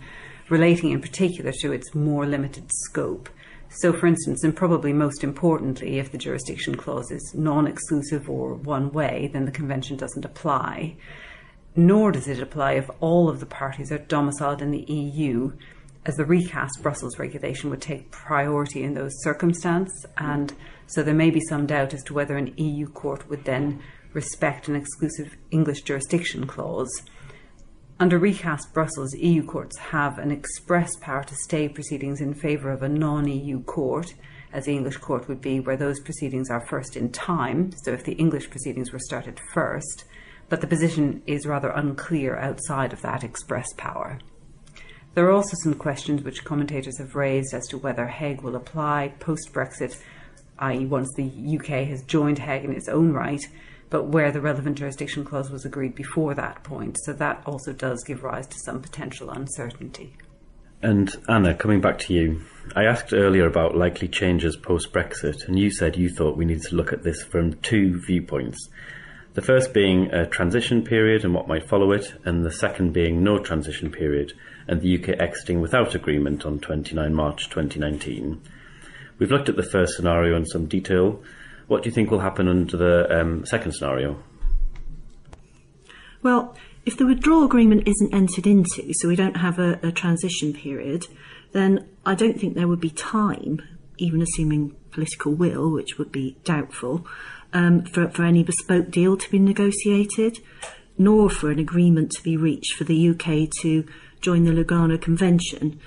relating 0.48 0.92
in 0.92 1.00
particular 1.00 1.50
to 1.50 1.72
its 1.72 1.92
more 1.92 2.24
limited 2.24 2.70
scope. 2.84 3.28
So, 3.68 3.92
for 3.92 4.06
instance, 4.06 4.44
and 4.44 4.54
probably 4.54 4.92
most 4.92 5.24
importantly, 5.24 5.98
if 5.98 6.12
the 6.12 6.18
jurisdiction 6.18 6.76
clause 6.76 7.10
is 7.10 7.34
non 7.34 7.66
exclusive 7.66 8.30
or 8.30 8.54
one 8.54 8.92
way, 8.92 9.28
then 9.32 9.44
the 9.44 9.50
Convention 9.50 9.96
doesn't 9.96 10.24
apply. 10.24 10.94
Nor 11.74 12.12
does 12.12 12.28
it 12.28 12.40
apply 12.40 12.74
if 12.74 12.88
all 13.00 13.28
of 13.28 13.40
the 13.40 13.46
parties 13.46 13.90
are 13.90 13.98
domiciled 13.98 14.62
in 14.62 14.70
the 14.70 14.84
EU, 14.86 15.50
as 16.04 16.14
the 16.14 16.24
recast 16.24 16.80
Brussels 16.80 17.18
regulation 17.18 17.70
would 17.70 17.82
take 17.82 18.12
priority 18.12 18.84
in 18.84 18.94
those 18.94 19.20
circumstances. 19.24 20.06
And 20.16 20.54
so 20.86 21.02
there 21.02 21.12
may 21.12 21.30
be 21.30 21.40
some 21.40 21.66
doubt 21.66 21.92
as 21.92 22.04
to 22.04 22.14
whether 22.14 22.36
an 22.36 22.54
EU 22.56 22.86
court 22.86 23.28
would 23.28 23.44
then 23.44 23.82
respect 24.12 24.68
an 24.68 24.76
exclusive 24.76 25.36
English 25.50 25.82
jurisdiction 25.82 26.46
clause. 26.46 27.02
Under 27.98 28.18
recast 28.18 28.74
Brussels, 28.74 29.14
EU 29.14 29.42
courts 29.42 29.78
have 29.78 30.18
an 30.18 30.30
express 30.30 30.94
power 30.96 31.24
to 31.24 31.34
stay 31.34 31.66
proceedings 31.66 32.20
in 32.20 32.34
favour 32.34 32.70
of 32.70 32.82
a 32.82 32.90
non 32.90 33.26
EU 33.26 33.62
court, 33.62 34.12
as 34.52 34.66
the 34.66 34.74
English 34.74 34.98
court 34.98 35.28
would 35.28 35.40
be, 35.40 35.60
where 35.60 35.78
those 35.78 36.00
proceedings 36.00 36.50
are 36.50 36.66
first 36.66 36.94
in 36.94 37.10
time. 37.10 37.72
So 37.84 37.92
if 37.92 38.04
the 38.04 38.12
English 38.12 38.50
proceedings 38.50 38.92
were 38.92 38.98
started 38.98 39.40
first, 39.54 40.04
but 40.50 40.60
the 40.60 40.66
position 40.66 41.22
is 41.26 41.46
rather 41.46 41.70
unclear 41.70 42.36
outside 42.36 42.92
of 42.92 43.00
that 43.00 43.24
express 43.24 43.72
power. 43.78 44.18
There 45.14 45.24
are 45.24 45.32
also 45.32 45.56
some 45.62 45.72
questions 45.72 46.22
which 46.22 46.44
commentators 46.44 46.98
have 46.98 47.14
raised 47.14 47.54
as 47.54 47.66
to 47.68 47.78
whether 47.78 48.08
Hague 48.08 48.42
will 48.42 48.56
apply 48.56 49.14
post 49.20 49.54
Brexit, 49.54 49.98
i.e., 50.58 50.84
once 50.84 51.10
the 51.14 51.58
UK 51.58 51.88
has 51.88 52.02
joined 52.02 52.40
Hague 52.40 52.66
in 52.66 52.72
its 52.72 52.88
own 52.88 53.14
right, 53.14 53.40
but 53.90 54.04
where 54.04 54.32
the 54.32 54.40
relevant 54.40 54.78
jurisdiction 54.78 55.24
clause 55.24 55.50
was 55.50 55.64
agreed 55.64 55.94
before 55.94 56.34
that 56.34 56.62
point. 56.64 56.98
So 57.04 57.12
that 57.14 57.42
also 57.46 57.72
does 57.72 58.04
give 58.04 58.22
rise 58.22 58.46
to 58.48 58.58
some 58.58 58.80
potential 58.80 59.30
uncertainty. 59.30 60.16
And 60.82 61.10
Anna, 61.28 61.54
coming 61.54 61.80
back 61.80 61.98
to 62.00 62.14
you, 62.14 62.42
I 62.74 62.84
asked 62.84 63.12
earlier 63.12 63.46
about 63.46 63.76
likely 63.76 64.08
changes 64.08 64.56
post 64.56 64.92
Brexit, 64.92 65.48
and 65.48 65.58
you 65.58 65.70
said 65.70 65.96
you 65.96 66.10
thought 66.10 66.36
we 66.36 66.44
needed 66.44 66.64
to 66.64 66.76
look 66.76 66.92
at 66.92 67.02
this 67.02 67.22
from 67.22 67.54
two 67.60 68.00
viewpoints. 68.06 68.68
The 69.34 69.42
first 69.42 69.72
being 69.72 70.12
a 70.12 70.26
transition 70.26 70.82
period 70.82 71.24
and 71.24 71.34
what 71.34 71.48
might 71.48 71.68
follow 71.68 71.92
it, 71.92 72.14
and 72.24 72.44
the 72.44 72.50
second 72.50 72.92
being 72.92 73.22
no 73.22 73.38
transition 73.38 73.90
period 73.90 74.32
and 74.68 74.80
the 74.80 74.98
UK 74.98 75.20
exiting 75.20 75.60
without 75.60 75.94
agreement 75.94 76.44
on 76.44 76.58
29 76.58 77.14
March 77.14 77.48
2019. 77.48 78.40
We've 79.18 79.30
looked 79.30 79.48
at 79.48 79.56
the 79.56 79.62
first 79.62 79.96
scenario 79.96 80.36
in 80.36 80.44
some 80.44 80.66
detail. 80.66 81.22
What 81.66 81.82
do 81.82 81.88
you 81.88 81.94
think 81.94 82.10
will 82.10 82.20
happen 82.20 82.48
under 82.48 82.76
the 82.76 83.20
um, 83.20 83.44
second 83.44 83.72
scenario? 83.72 84.22
Well, 86.22 86.56
if 86.84 86.96
the 86.96 87.06
withdrawal 87.06 87.44
agreement 87.44 87.88
isn't 87.88 88.14
entered 88.14 88.46
into, 88.46 88.92
so 88.94 89.08
we 89.08 89.16
don't 89.16 89.38
have 89.38 89.58
a, 89.58 89.78
a 89.82 89.90
transition 89.90 90.52
period, 90.52 91.06
then 91.52 91.88
I 92.04 92.14
don't 92.14 92.38
think 92.38 92.54
there 92.54 92.68
would 92.68 92.80
be 92.80 92.90
time, 92.90 93.60
even 93.98 94.22
assuming 94.22 94.76
political 94.92 95.32
will, 95.32 95.70
which 95.70 95.98
would 95.98 96.12
be 96.12 96.36
doubtful, 96.44 97.06
um, 97.52 97.84
for, 97.84 98.08
for 98.10 98.24
any 98.24 98.42
bespoke 98.42 98.90
deal 98.90 99.16
to 99.16 99.30
be 99.30 99.38
negotiated, 99.38 100.38
nor 100.96 101.28
for 101.28 101.50
an 101.50 101.58
agreement 101.58 102.12
to 102.12 102.22
be 102.22 102.36
reached 102.36 102.74
for 102.74 102.84
the 102.84 103.10
UK 103.10 103.50
to 103.62 103.84
join 104.20 104.44
the 104.44 104.52
Lugano 104.52 105.00
Convention. 105.00 105.80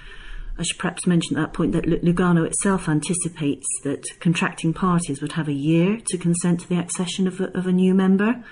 I 0.60 0.64
should 0.64 0.78
perhaps 0.78 1.08
mention 1.08 1.38
at 1.38 1.42
that 1.42 1.54
point 1.54 1.72
that 1.72 1.86
Lugano 1.86 2.46
itself 2.46 2.88
anticipates 2.88 3.66
that 3.84 4.06
contracting 4.20 4.74
parties 4.74 5.22
would 5.22 5.32
have 5.32 5.48
a 5.48 5.54
year 5.54 6.00
to 6.08 6.18
consent 6.18 6.60
to 6.60 6.70
the 6.70 6.78
accession 6.78 7.28
of 7.28 7.40
a, 7.40 7.58
of 7.58 7.66
a 7.66 7.72
new 7.72 7.96
member 7.96 8.44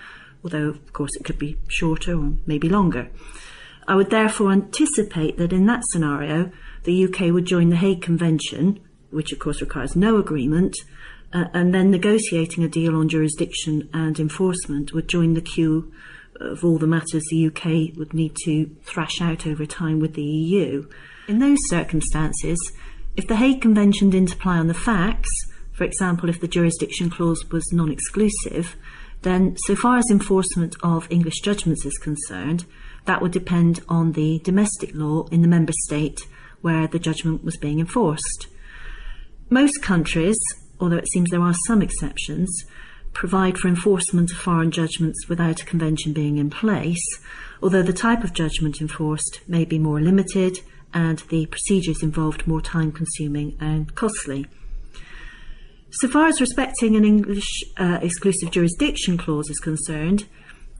although 0.43 0.69
of 0.69 0.93
course 0.93 1.15
it 1.15 1.23
could 1.23 1.37
be 1.37 1.57
shorter 1.67 2.17
or 2.17 2.33
maybe 2.45 2.69
longer. 2.69 3.09
I 3.87 3.95
would 3.95 4.09
therefore 4.09 4.51
anticipate 4.51 5.37
that 5.37 5.53
in 5.53 5.65
that 5.67 5.83
scenario, 5.85 6.51
the 6.83 7.05
UK 7.05 7.33
would 7.33 7.45
join 7.45 7.69
the 7.69 7.77
Hague 7.77 8.01
Convention, 8.01 8.79
which 9.11 9.31
of 9.31 9.39
course 9.39 9.61
requires 9.61 9.95
no 9.95 10.17
agreement, 10.17 10.75
uh, 11.33 11.45
and 11.53 11.73
then 11.73 11.91
negotiating 11.91 12.63
a 12.63 12.69
deal 12.69 12.95
on 12.95 13.09
jurisdiction 13.09 13.89
and 13.93 14.19
enforcement 14.19 14.93
would 14.93 15.07
join 15.07 15.33
the 15.33 15.41
queue 15.41 15.91
of 16.39 16.63
all 16.63 16.77
the 16.77 16.87
matters 16.87 17.23
the 17.29 17.47
UK 17.47 17.97
would 17.97 18.13
need 18.13 18.35
to 18.45 18.69
thrash 18.83 19.21
out 19.21 19.47
over 19.47 19.65
time 19.65 19.99
with 19.99 20.13
the 20.13 20.23
EU. 20.23 20.87
In 21.27 21.39
those 21.39 21.57
circumstances, 21.67 22.57
if 23.17 23.27
the 23.27 23.35
Hague 23.35 23.61
Convention 23.61 24.09
didn't 24.09 24.33
apply 24.33 24.57
on 24.59 24.67
the 24.67 24.73
facts, 24.73 25.29
for 25.73 25.83
example, 25.83 26.29
if 26.29 26.39
the 26.39 26.47
jurisdiction 26.47 27.09
clause 27.09 27.43
was 27.51 27.73
non 27.73 27.91
exclusive, 27.91 28.77
then 29.23 29.57
so 29.65 29.75
far 29.75 29.97
as 29.97 30.09
enforcement 30.09 30.77
of 30.83 31.05
English 31.11 31.41
judgments 31.41 31.85
is 31.85 31.97
concerned, 31.97 32.63
that 33.03 33.21
would 33.21 33.33
depend 33.33 33.81
on 33.89 34.13
the 34.13 34.39
domestic 34.39 34.91
law 34.93 35.25
in 35.25 35.41
the 35.41 35.49
member 35.49 35.73
state 35.83 36.25
where 36.61 36.87
the 36.87 36.99
judgment 36.99 37.43
was 37.43 37.57
being 37.57 37.81
enforced. 37.81 38.47
Most 39.49 39.81
countries, 39.81 40.39
although 40.79 40.95
it 40.95 41.09
seems 41.09 41.29
there 41.29 41.41
are 41.41 41.53
some 41.65 41.81
exceptions, 41.81 42.49
provide 43.11 43.57
for 43.57 43.67
enforcement 43.67 44.31
of 44.31 44.37
foreign 44.37 44.71
judgments 44.71 45.27
without 45.27 45.61
a 45.61 45.65
convention 45.65 46.13
being 46.13 46.37
in 46.37 46.49
place, 46.49 47.03
although 47.61 47.83
the 47.83 47.91
type 47.91 48.23
of 48.23 48.33
judgment 48.33 48.79
enforced 48.79 49.41
may 49.45 49.65
be 49.65 49.77
more 49.77 49.99
limited 49.99 50.59
and 50.93 51.19
the 51.29 51.45
procedures 51.47 52.01
involved 52.01 52.47
more 52.47 52.61
time 52.61 52.91
consuming 52.91 53.57
and 53.59 53.93
costly. 53.95 54.45
So 55.91 56.07
far 56.07 56.27
as 56.27 56.41
respecting 56.41 56.95
an 56.95 57.05
English 57.05 57.63
uh, 57.77 57.99
exclusive 58.01 58.51
jurisdiction 58.51 59.17
clause 59.17 59.49
is 59.49 59.59
concerned, 59.59 60.25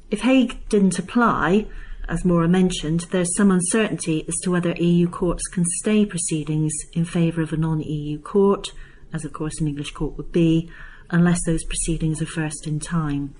if 0.09 0.21
Hague 0.21 0.67
didn't 0.69 0.99
apply, 0.99 1.65
as 2.07 2.23
Maura 2.23 2.47
mentioned, 2.47 3.01
there's 3.11 3.35
some 3.35 3.51
uncertainty 3.51 4.23
as 4.27 4.35
to 4.43 4.51
whether 4.51 4.71
EU 4.77 5.09
courts 5.09 5.45
can 5.47 5.65
stay 5.79 6.05
proceedings 6.05 6.73
in 6.93 7.03
favour 7.03 7.41
of 7.41 7.51
a 7.51 7.57
non 7.57 7.81
EU 7.81 8.19
court, 8.19 8.71
as 9.13 9.25
of 9.25 9.33
course 9.33 9.59
an 9.59 9.67
English 9.67 9.91
court 9.91 10.15
would 10.17 10.31
be, 10.31 10.69
unless 11.09 11.43
those 11.45 11.63
proceedings 11.65 12.21
are 12.21 12.27
first 12.27 12.65
in 12.65 12.79
time. 12.79 13.35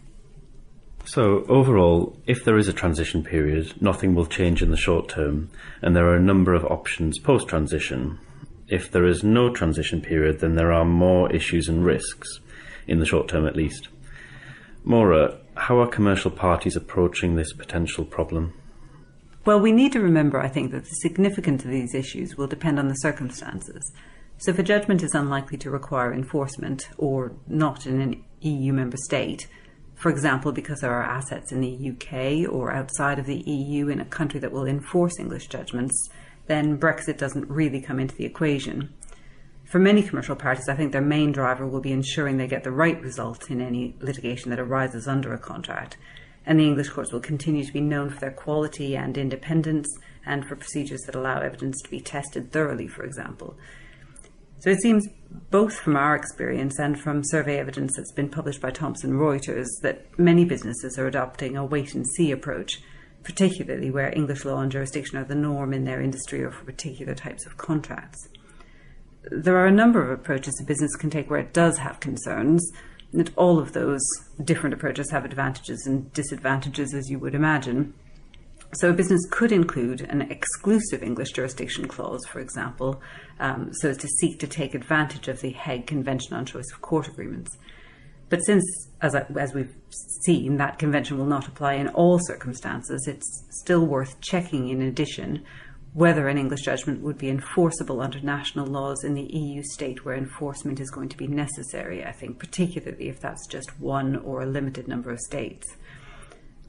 So, 1.08 1.46
overall, 1.48 2.18
if 2.28 2.44
there 2.44 2.58
is 2.58 2.68
a 2.68 2.74
transition 2.74 3.24
period, 3.24 3.82
nothing 3.82 4.14
will 4.14 4.26
change 4.26 4.62
in 4.62 4.72
the 4.72 4.76
short 4.76 5.08
term, 5.08 5.50
and 5.82 5.96
there 5.96 6.06
are 6.06 6.18
a 6.18 6.22
number 6.22 6.54
of 6.54 6.66
options 6.66 7.18
post 7.18 7.48
transition, 7.48 8.20
if 8.68 8.92
there 8.92 9.06
is 9.06 9.24
no 9.24 9.50
transition 9.50 10.02
period, 10.02 10.42
then 10.42 10.56
there 10.56 10.74
are 10.74 10.84
more 10.84 11.32
issues 11.32 11.70
and 11.70 11.86
risks, 11.86 12.42
in 12.88 13.00
the 13.00 13.06
short 13.06 13.30
term 13.30 13.48
at 13.48 13.56
least. 13.56 13.88
Maura, 14.84 15.38
how 15.56 15.80
are 15.80 15.88
commercial 15.88 16.30
parties 16.30 16.76
approaching 16.76 17.38
this 17.38 17.54
potential 17.54 18.04
problem? 18.04 18.54
Well, 19.46 19.62
we 19.62 19.72
need 19.72 19.94
to 19.94 20.02
remember, 20.02 20.42
I 20.42 20.50
think, 20.50 20.72
that 20.74 20.84
the 20.84 20.96
significance 20.96 21.64
of 21.64 21.72
these 21.72 21.96
issues 21.96 22.36
will 22.36 22.48
depend 22.48 22.80
on 22.80 22.90
the 22.90 22.96
circumstances. 22.96 23.94
So, 24.40 24.52
if 24.52 24.60
a 24.60 24.64
judgment 24.64 25.02
is 25.04 25.16
unlikely 25.16 25.58
to 25.60 25.72
require 25.72 26.14
enforcement 26.14 26.90
or 26.98 27.32
not 27.48 27.86
in 27.86 28.02
an 28.02 28.26
EU 28.42 28.74
member 28.74 28.98
state, 28.98 29.48
for 29.98 30.12
example, 30.12 30.52
because 30.52 30.82
there 30.82 30.94
are 30.94 31.04
assets 31.04 31.52
in 31.52 31.60
the 31.60 31.90
UK 31.90 32.48
or 32.52 32.72
outside 32.72 33.18
of 33.18 33.26
the 33.26 33.42
EU 33.50 33.88
in 33.88 34.00
a 34.00 34.06
country 34.06 34.40
that 34.40 34.52
will 34.52 34.68
enforce 34.68 35.20
English 35.20 35.48
judgments, 35.48 36.10
then 36.46 36.78
Brexit 36.78 37.18
doesn't 37.18 37.50
really 37.50 37.82
come 37.82 38.00
into 38.00 38.16
the 38.16 38.26
equation. 38.26 38.94
For 39.66 39.80
many 39.80 40.04
commercial 40.04 40.36
parties, 40.36 40.70
I 40.70 40.76
think 40.76 40.92
their 40.92 41.02
main 41.02 41.32
driver 41.32 41.66
will 41.66 41.82
be 41.82 41.92
ensuring 41.92 42.38
they 42.38 42.48
get 42.48 42.64
the 42.64 42.72
right 42.72 43.02
result 43.02 43.50
in 43.50 43.60
any 43.60 43.96
litigation 44.00 44.52
that 44.52 44.60
arises 44.60 45.08
under 45.08 45.34
a 45.34 45.40
contract. 45.40 45.98
And 46.46 46.60
the 46.60 46.66
English 46.66 46.90
courts 46.90 47.12
will 47.12 47.20
continue 47.20 47.66
to 47.66 47.74
be 47.74 47.82
known 47.82 48.12
for 48.12 48.20
their 48.20 48.32
quality 48.32 48.96
and 48.96 49.18
independence 49.18 49.90
and 50.28 50.46
for 50.46 50.56
procedures 50.56 51.02
that 51.02 51.16
allow 51.16 51.42
evidence 51.42 51.82
to 51.82 51.90
be 51.90 52.02
tested 52.02 52.52
thoroughly, 52.52 52.88
for 52.88 53.04
example. 53.04 53.58
So 54.60 54.72
it 54.72 54.82
seems, 54.82 55.08
both 55.52 55.74
from 55.76 55.96
our 55.96 56.16
experience 56.16 56.80
and 56.80 57.00
from 57.00 57.24
survey 57.24 57.60
evidence 57.60 57.94
that's 57.96 58.12
been 58.12 58.30
published 58.30 58.62
by 58.62 58.72
Thomson 58.72 59.14
Reuters, 59.14 59.68
that 59.84 60.18
many 60.18 60.46
businesses 60.46 60.98
are 60.98 61.08
adopting 61.08 61.56
a 61.56 61.66
wait 61.66 61.94
and 61.94 62.08
see 62.08 62.32
approach 62.32 62.82
particularly 63.28 63.92
where 63.92 64.16
English 64.16 64.46
law 64.46 64.62
and 64.62 64.72
jurisdiction 64.72 65.18
are 65.18 65.26
the 65.26 65.36
norm 65.36 65.74
in 65.74 65.84
their 65.84 66.02
industry 66.02 66.42
or 66.42 66.50
for 66.50 66.64
particular 66.64 67.14
types 67.14 67.46
of 67.46 67.58
contracts. 67.58 68.30
There 69.30 69.58
are 69.58 69.66
a 69.66 69.72
number 69.72 70.02
of 70.02 70.18
approaches 70.18 70.58
a 70.62 70.66
business 70.66 70.96
can 70.96 71.10
take 71.10 71.30
where 71.30 71.42
it 71.42 71.52
does 71.52 71.78
have 71.80 72.00
concerns, 72.00 72.72
and 73.12 73.30
all 73.36 73.60
of 73.60 73.74
those 73.74 74.00
different 74.42 74.74
approaches 74.74 75.12
have 75.12 75.26
advantages 75.26 75.86
and 75.86 76.12
disadvantages, 76.14 76.94
as 76.94 77.10
you 77.10 77.20
would 77.20 77.36
imagine. 77.36 77.94
So, 78.74 78.90
a 78.90 78.94
business 78.94 79.26
could 79.32 79.52
include 79.52 80.02
an 80.02 80.24
exclusive 80.24 81.02
English 81.02 81.32
jurisdiction 81.32 81.88
clause, 81.88 82.26
for 82.26 82.40
example, 82.40 83.02
um, 83.40 83.70
so 83.72 83.90
as 83.90 83.98
to 83.98 84.08
seek 84.08 84.40
to 84.40 84.48
take 84.48 84.76
advantage 84.76 85.30
of 85.30 85.40
the 85.40 85.52
Hague 85.52 85.88
Convention 85.88 86.34
on 86.34 86.46
Choice 86.46 86.72
of 86.74 86.82
Court 86.82 87.08
Agreements. 87.08 87.58
But 88.30 88.40
since, 88.40 88.64
as, 89.02 89.16
I, 89.16 89.26
as 89.40 89.54
we've 89.54 89.74
seen, 90.26 90.58
that 90.58 90.80
convention 90.80 91.18
will 91.18 91.26
not 91.26 91.48
apply 91.48 91.76
in 91.76 91.88
all 91.90 92.20
circumstances, 92.20 93.08
it's 93.08 93.46
still 93.62 93.86
worth 93.86 94.20
checking 94.20 94.68
in 94.68 94.82
addition 94.82 95.46
whether 95.94 96.28
an 96.28 96.38
English 96.38 96.62
judgment 96.62 97.02
would 97.02 97.18
be 97.18 97.30
enforceable 97.30 98.02
under 98.02 98.20
national 98.20 98.68
laws 98.68 99.04
in 99.04 99.16
the 99.16 99.36
EU 99.36 99.64
state 99.64 100.06
where 100.06 100.16
enforcement 100.16 100.80
is 100.80 100.92
going 100.92 101.10
to 101.10 101.18
be 101.18 101.26
necessary, 101.26 102.06
I 102.06 102.12
think, 102.12 102.38
particularly 102.38 103.10
if 103.10 103.20
that's 103.20 103.48
just 103.48 103.80
one 103.80 104.18
or 104.18 104.42
a 104.42 104.46
limited 104.46 104.88
number 104.88 105.10
of 105.10 105.20
states. 105.20 105.66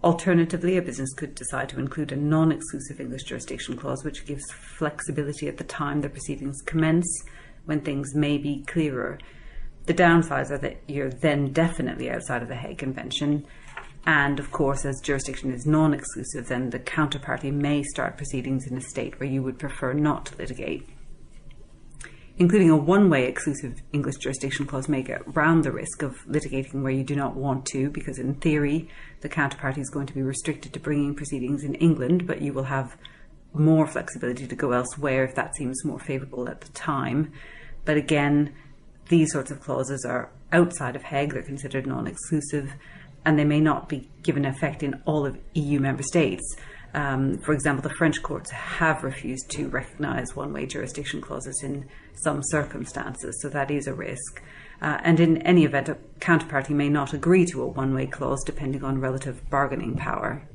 Alternatively, 0.02 0.76
a 0.76 0.83
business 0.83 1.12
could 1.14 1.35
decide 1.35 1.69
to 1.71 1.81
include 1.81 2.12
a 2.12 2.17
non 2.17 2.52
exclusive 2.52 3.00
English 3.00 3.25
jurisdiction 3.25 3.76
clause, 3.76 4.05
which 4.05 4.26
gives 4.26 4.50
flexibility 4.52 5.49
at 5.49 5.57
the 5.57 5.64
time 5.64 6.00
the 6.00 6.09
proceedings 6.09 6.62
commence 6.62 7.25
when 7.64 7.81
things 7.81 8.14
may 8.14 8.38
be 8.38 8.64
clearer 8.67 9.19
the 9.88 9.95
downsides 9.95 10.50
are 10.50 10.59
that 10.59 10.76
you're 10.87 11.09
then 11.09 11.50
definitely 11.50 12.11
outside 12.11 12.43
of 12.43 12.49
the 12.49 12.55
Hague 12.55 12.76
Convention. 12.76 13.47
And 14.05 14.38
of 14.38 14.52
course, 14.52 14.85
as 14.85 15.00
jurisdiction 15.00 15.50
is 15.50 15.64
non 15.64 15.95
exclusive, 15.95 16.47
then 16.47 16.69
the 16.69 16.78
counterparty 16.78 17.50
may 17.50 17.83
start 17.83 18.19
proceedings 18.19 18.67
in 18.67 18.76
a 18.76 18.83
state 18.83 19.19
where 19.19 19.28
you 19.28 19.43
would 19.43 19.59
prefer 19.59 19.95
not 19.95 20.26
to 20.26 20.37
litigate. 20.37 20.87
Including 22.40 22.71
a 22.71 22.76
one 22.76 23.11
way 23.11 23.26
exclusive 23.26 23.83
English 23.92 24.16
jurisdiction 24.18 24.64
clause 24.64 24.88
may 24.88 25.02
get 25.02 25.35
round 25.35 25.64
the 25.64 25.73
risk 25.73 26.02
of 26.02 26.14
litigating 26.28 26.83
where 26.83 26.92
you 26.92 27.02
do 27.02 27.16
not 27.16 27.35
want 27.35 27.66
to, 27.66 27.90
because 27.90 28.18
in 28.21 28.35
theory, 28.35 28.88
the 29.23 29.28
counterparty 29.28 29.78
is 29.78 29.90
going 29.90 30.07
to 30.07 30.14
be 30.14 30.23
restricted 30.23 30.73
to 30.73 30.78
bringing 30.78 31.16
proceedings 31.16 31.64
in 31.64 31.75
England, 31.76 32.28
but 32.28 32.40
you 32.40 32.52
will 32.52 32.64
have 32.64 32.97
more 33.52 33.88
flexibility 33.88 34.47
to 34.47 34.54
go 34.54 34.71
elsewhere 34.71 35.25
if 35.25 35.35
that 35.35 35.57
seems 35.57 35.85
more 35.85 35.99
favourable 35.99 36.49
at 36.49 36.61
the 36.61 36.68
time. 36.68 37.33
But 37.85 37.97
again, 37.97 38.54
these 39.09 39.33
sorts 39.33 39.50
of 39.50 39.61
clauses 39.61 40.04
are 40.04 40.30
outside 40.52 40.95
of 40.95 41.02
Hague, 41.02 41.33
they're 41.33 41.42
considered 41.42 41.88
non 41.88 42.07
exclusive, 42.07 42.73
and 43.25 43.37
they 43.37 43.45
may 43.45 43.61
not 43.61 43.88
be 43.88 44.09
given 44.23 44.45
effect 44.45 44.85
in 44.85 45.02
all 45.07 45.26
of 45.26 45.37
EU 45.54 45.80
member 45.80 46.04
states. 46.04 46.45
Um, 46.95 47.38
for 47.38 47.52
example, 47.52 47.83
the 47.83 47.95
French 47.95 48.23
courts 48.23 48.50
have 48.50 49.04
refused 49.04 49.50
to 49.50 49.68
recognise 49.68 50.35
one 50.35 50.52
way 50.52 50.66
jurisdiction 50.66 51.21
clauses 51.21 51.62
in 51.62 51.87
some 52.14 52.40
circumstances, 52.42 53.40
so 53.42 53.49
that 53.50 53.71
is 53.71 53.87
a 53.87 53.95
risk. 53.95 54.42
Uh, 54.80 54.99
and 55.02 55.21
in 55.21 55.42
any 55.42 55.64
event, 55.64 55.88
a 55.88 55.99
counterparty 56.21 56.71
may 56.71 56.88
not 56.88 57.12
agree 57.12 57.45
to 57.47 57.62
a 57.62 57.66
one 57.66 57.95
way 57.95 58.07
clause 58.07 58.42
depending 58.45 58.83
on 58.85 59.00
relative 59.00 59.49
bargaining 59.50 59.97
power. 59.97 60.49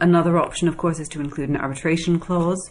Another 0.00 0.38
option, 0.38 0.66
of 0.68 0.76
course, 0.76 0.98
is 0.98 1.08
to 1.08 1.20
include 1.20 1.48
an 1.48 1.56
arbitration 1.56 2.18
clause. 2.18 2.70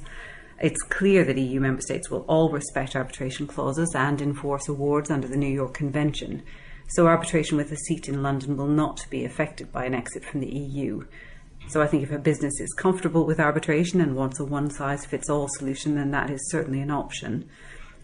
It's 0.60 0.82
clear 0.84 1.24
that 1.24 1.38
EU 1.38 1.60
member 1.60 1.82
states 1.82 2.10
will 2.10 2.26
all 2.28 2.52
respect 2.52 2.96
arbitration 2.96 3.48
clauses 3.48 3.94
and 3.96 4.22
enforce 4.22 4.68
awards 4.68 5.10
under 5.10 5.28
the 5.28 5.38
New 5.38 5.52
York 5.52 5.74
Convention. 5.74 6.44
So, 6.90 7.08
arbitration 7.08 7.58
with 7.58 7.72
a 7.72 7.78
seat 7.78 8.10
in 8.10 8.22
London 8.22 8.58
will 8.58 8.68
not 8.68 9.06
be 9.10 9.24
affected 9.24 9.72
by 9.72 9.86
an 9.86 9.94
exit 9.94 10.26
from 10.26 10.42
the 10.42 10.54
EU. 10.54 11.06
So, 11.70 11.82
I 11.82 11.88
think 11.88 12.04
if 12.04 12.12
a 12.12 12.20
business 12.20 12.60
is 12.60 12.74
comfortable 12.74 13.26
with 13.26 13.40
arbitration 13.40 14.00
and 14.00 14.16
wants 14.16 14.40
a 14.40 14.46
one 14.46 14.70
size 14.70 15.06
fits 15.06 15.30
all 15.30 15.48
solution, 15.48 15.96
then 15.96 16.12
that 16.12 16.30
is 16.30 16.52
certainly 16.52 16.82
an 16.82 16.92
option. 16.92 17.50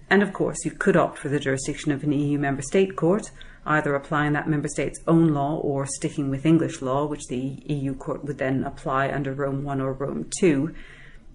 And 0.09 0.23
of 0.23 0.33
course, 0.33 0.65
you 0.65 0.71
could 0.71 0.97
opt 0.97 1.19
for 1.19 1.29
the 1.29 1.39
jurisdiction 1.39 1.91
of 1.91 2.03
an 2.03 2.11
EU 2.11 2.39
member 2.39 2.63
state 2.63 2.95
court, 2.95 3.29
either 3.65 3.93
applying 3.93 4.33
that 4.33 4.49
member 4.49 4.67
state's 4.67 4.99
own 5.07 5.33
law 5.33 5.57
or 5.57 5.85
sticking 5.85 6.29
with 6.29 6.45
English 6.45 6.81
law, 6.81 7.05
which 7.05 7.27
the 7.27 7.61
EU 7.67 7.93
court 7.93 8.25
would 8.25 8.39
then 8.39 8.63
apply 8.63 9.11
under 9.11 9.33
Rome 9.33 9.63
1 9.63 9.79
or 9.81 9.93
Rome 9.93 10.29
2. 10.39 10.73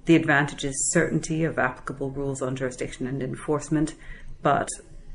The 0.07 0.17
advantage 0.17 0.65
is 0.65 0.91
certainty 0.93 1.45
of 1.45 1.59
applicable 1.59 2.11
rules 2.11 2.43
on 2.43 2.57
jurisdiction 2.57 3.07
and 3.07 3.23
enforcement, 3.23 3.95
but 4.43 4.69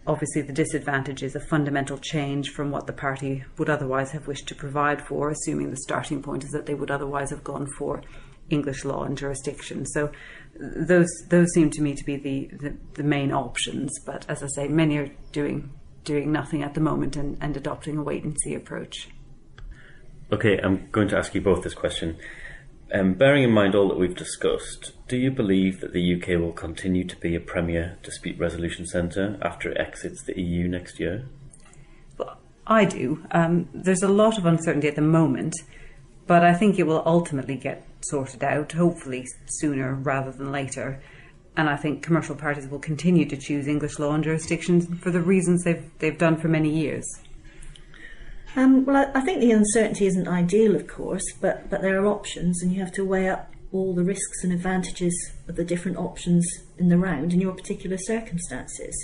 obviously 0.09 0.41
the 0.41 0.51
disadvantage 0.51 1.21
is 1.21 1.35
a 1.35 1.39
fundamental 1.39 1.97
change 1.99 2.49
from 2.49 2.71
what 2.71 2.87
the 2.87 2.93
party 2.93 3.43
would 3.59 3.69
otherwise 3.69 4.11
have 4.11 4.25
wished 4.25 4.47
to 4.47 4.55
provide 4.55 5.05
for, 5.05 5.29
assuming 5.29 5.69
the 5.69 5.77
starting 5.77 6.21
point 6.21 6.43
is 6.43 6.49
that 6.49 6.65
they 6.65 6.73
would 6.73 6.89
otherwise 6.89 7.29
have 7.29 7.43
gone 7.43 7.67
for 7.77 8.01
English 8.49 8.83
law 8.83 9.03
and 9.03 9.15
jurisdiction. 9.15 9.85
So 9.85 10.11
those 10.59 11.09
those 11.27 11.53
seem 11.53 11.69
to 11.69 11.81
me 11.83 11.93
to 11.93 12.03
be 12.03 12.17
the, 12.17 12.49
the, 12.57 12.77
the, 12.95 13.03
main 13.03 13.31
options. 13.31 13.93
But 14.03 14.25
as 14.27 14.41
I 14.41 14.47
say, 14.47 14.67
many 14.67 14.97
are 14.97 15.11
doing 15.31 15.71
doing 16.03 16.31
nothing 16.31 16.63
at 16.63 16.73
the 16.73 16.81
moment 16.81 17.15
and, 17.15 17.37
and 17.39 17.55
adopting 17.55 17.97
a 17.97 18.03
wait 18.03 18.23
and 18.23 18.35
see 18.43 18.55
approach. 18.55 19.09
Okay, 20.31 20.59
I'm 20.59 20.89
going 20.91 21.07
to 21.09 21.17
ask 21.17 21.35
you 21.35 21.41
both 21.41 21.61
this 21.61 21.75
question. 21.75 22.17
Um, 22.91 23.13
bearing 23.13 23.43
in 23.43 23.51
mind 23.51 23.75
all 23.75 23.87
that 23.89 23.99
we've 23.99 24.15
discussed, 24.15 24.93
do 25.07 25.15
you 25.15 25.29
believe 25.29 25.79
that 25.81 25.93
the 25.93 26.15
UK 26.15 26.39
will 26.39 26.51
continue 26.51 27.03
to 27.03 27.15
be 27.17 27.35
a 27.35 27.39
premier 27.39 27.99
dispute 28.01 28.39
resolution 28.39 28.87
centre 28.87 29.37
after 29.43 29.69
it 29.69 29.77
exits 29.79 30.23
the 30.23 30.39
EU 30.41 30.67
next 30.67 30.99
year? 30.99 31.25
Well, 32.17 32.37
I 32.65 32.85
do. 32.85 33.23
Um, 33.29 33.69
there's 33.73 34.01
a 34.01 34.07
lot 34.07 34.39
of 34.39 34.47
uncertainty 34.47 34.87
at 34.87 34.95
the 34.95 35.03
moment, 35.03 35.53
but 36.25 36.43
I 36.43 36.55
think 36.55 36.79
it 36.79 36.87
will 36.87 37.03
ultimately 37.05 37.57
get 37.57 37.85
sorted 38.01 38.43
out, 38.43 38.71
hopefully 38.71 39.27
sooner 39.45 39.93
rather 39.93 40.31
than 40.31 40.51
later. 40.51 40.99
And 41.55 41.69
I 41.69 41.75
think 41.75 42.01
commercial 42.01 42.35
parties 42.35 42.67
will 42.67 42.79
continue 42.79 43.25
to 43.27 43.37
choose 43.37 43.67
English 43.67 43.99
law 43.99 44.13
and 44.15 44.23
jurisdictions 44.23 44.87
for 44.99 45.11
the 45.11 45.21
reasons 45.21 45.63
they've, 45.63 45.91
they've 45.99 46.17
done 46.17 46.37
for 46.37 46.47
many 46.47 46.69
years. 46.69 47.05
Um, 48.55 48.85
well, 48.85 49.11
I 49.13 49.21
think 49.21 49.39
the 49.39 49.51
uncertainty 49.51 50.07
isn't 50.07 50.27
ideal, 50.27 50.75
of 50.75 50.87
course, 50.87 51.23
but, 51.39 51.69
but 51.69 51.81
there 51.81 52.01
are 52.01 52.07
options, 52.07 52.61
and 52.61 52.73
you 52.73 52.79
have 52.79 52.91
to 52.93 53.05
weigh 53.05 53.29
up 53.29 53.51
all 53.71 53.93
the 53.93 54.03
risks 54.03 54.43
and 54.43 54.51
advantages 54.51 55.15
of 55.47 55.55
the 55.55 55.63
different 55.63 55.97
options 55.97 56.45
in 56.77 56.89
the 56.89 56.97
round 56.97 57.33
in 57.33 57.39
your 57.39 57.53
particular 57.53 57.97
circumstances. 57.97 58.95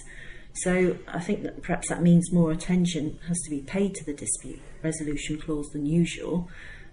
So 0.53 0.97
I 1.07 1.19
think 1.19 1.43
that 1.43 1.61
perhaps 1.61 1.89
that 1.89 2.01
means 2.01 2.31
more 2.31 2.51
attention 2.51 3.19
has 3.27 3.39
to 3.41 3.49
be 3.49 3.61
paid 3.61 3.93
to 3.95 4.05
the 4.05 4.13
dispute 4.13 4.61
resolution 4.81 5.39
clause 5.39 5.69
than 5.69 5.85
usual, 5.85 6.49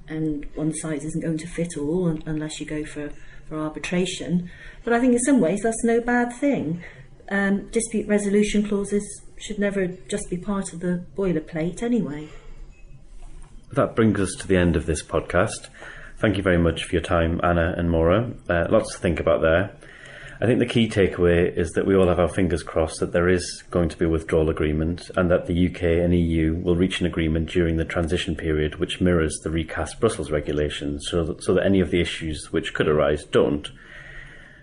and 0.09 0.47
one 0.55 0.75
size 0.75 1.05
isn't 1.05 1.23
going 1.23 1.39
to 1.39 1.47
fit 1.47 1.77
all 1.79 2.09
unless 2.27 2.61
you 2.61 2.67
go 2.67 2.85
for, 2.85 3.13
for 3.49 3.57
arbitration. 3.57 4.51
But 4.85 4.93
I 4.93 5.01
think 5.01 5.15
in 5.15 5.21
some 5.21 5.41
ways 5.41 5.61
that's 5.63 5.85
no 5.85 6.01
bad 6.01 6.33
thing. 6.33 6.83
Um, 7.31 7.69
dispute 7.69 8.09
resolution 8.09 8.69
clauses 8.69 9.23
should 9.39 9.59
never 9.59 9.87
just 9.87 10.29
be 10.29 10.37
part 10.37 10.73
of 10.73 10.81
the 10.81 11.07
boilerplate 11.17 11.83
anyway. 11.83 12.29
That 13.73 13.97
brings 13.97 14.21
us 14.21 14.35
to 14.35 14.47
the 14.47 14.59
end 14.59 14.77
of 14.77 14.85
this 14.85 15.03
podcast. 15.03 15.69
Thank 16.19 16.37
you 16.37 16.43
very 16.43 16.59
much 16.59 16.85
for 16.85 16.93
your 16.93 17.01
time, 17.01 17.41
Anna 17.43 17.73
and 17.75 17.91
Maura. 17.91 18.31
Uh, 18.47 18.67
lots 18.69 18.93
to 18.93 18.99
think 18.99 19.19
about 19.19 19.41
there. 19.41 19.75
I 20.43 20.45
think 20.45 20.59
the 20.59 20.67
key 20.67 20.91
takeaway 20.91 21.57
is 21.57 21.71
that 21.71 21.87
we 21.87 21.97
all 21.97 22.09
have 22.09 22.19
our 22.19 22.29
fingers 22.29 22.63
crossed 22.63 23.01
that 23.01 23.13
there 23.13 23.31
is 23.31 23.63
going 23.71 23.89
to 23.89 23.97
be 23.97 24.05
a 24.05 24.11
withdrawal 24.11 24.51
agreement 24.51 25.11
and 25.17 25.31
that 25.31 25.47
the 25.47 25.69
UK 25.69 26.05
and 26.05 26.15
EU 26.15 26.55
will 26.55 26.77
reach 26.77 27.01
an 27.01 27.07
agreement 27.07 27.49
during 27.49 27.79
the 27.79 27.87
transition 27.87 28.37
period 28.37 28.75
which 28.75 29.01
mirrors 29.01 29.41
the 29.43 29.51
recast 29.51 30.01
Brussels 30.01 30.31
regulations 30.31 31.07
so 31.11 31.25
that, 31.25 31.43
so 31.43 31.55
that 31.55 31.65
any 31.65 31.81
of 31.81 31.91
the 31.91 32.03
issues 32.03 32.53
which 32.53 32.75
could 32.75 32.89
arise 32.89 33.25
don't. 33.25 33.71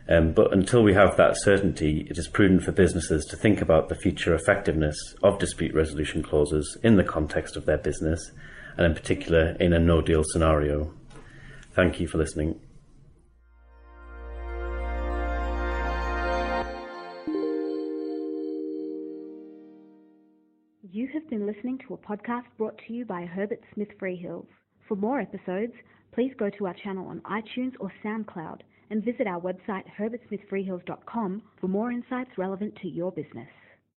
Um, 0.07 0.33
but 0.33 0.53
until 0.53 0.83
we 0.83 0.93
have 0.93 1.17
that 1.17 1.35
certainty, 1.35 2.05
it 2.11 2.19
is 2.19 2.27
prudent 2.27 2.61
for 2.61 2.73
businesses 2.73 3.25
to 3.25 3.35
think 3.35 3.59
about 3.59 3.89
the 3.89 3.95
future 3.95 4.35
effectiveness 4.35 5.15
of 5.23 5.39
dispute 5.39 5.73
resolution 5.73 6.21
clauses 6.21 6.77
in 6.83 6.95
the 6.95 7.03
context 7.03 7.55
of 7.55 7.65
their 7.65 7.79
business 7.79 8.31
and 8.79 8.85
in 8.85 8.93
particular 8.93 9.57
in 9.59 9.73
a 9.73 9.79
no 9.79 10.01
deal 10.01 10.23
scenario. 10.23 10.93
Thank 11.73 11.99
you 11.99 12.07
for 12.07 12.17
listening. 12.17 12.57
You 20.91 21.09
have 21.13 21.29
been 21.29 21.45
listening 21.45 21.79
to 21.87 21.93
a 21.93 21.97
podcast 21.97 22.45
brought 22.57 22.79
to 22.87 22.93
you 22.93 23.03
by 23.03 23.25
Herbert 23.25 23.59
Smith 23.73 23.89
Freehills. 24.01 24.47
For 24.87 24.95
more 24.95 25.19
episodes, 25.19 25.73
please 26.13 26.33
go 26.37 26.49
to 26.49 26.67
our 26.67 26.73
channel 26.73 27.07
on 27.07 27.19
iTunes 27.21 27.73
or 27.81 27.91
SoundCloud 28.03 28.61
and 28.89 29.03
visit 29.03 29.27
our 29.27 29.41
website 29.41 29.83
herbertsmithfreehills.com 29.99 31.41
for 31.59 31.67
more 31.67 31.91
insights 31.91 32.31
relevant 32.37 32.77
to 32.81 32.87
your 32.87 33.11
business. 33.11 33.49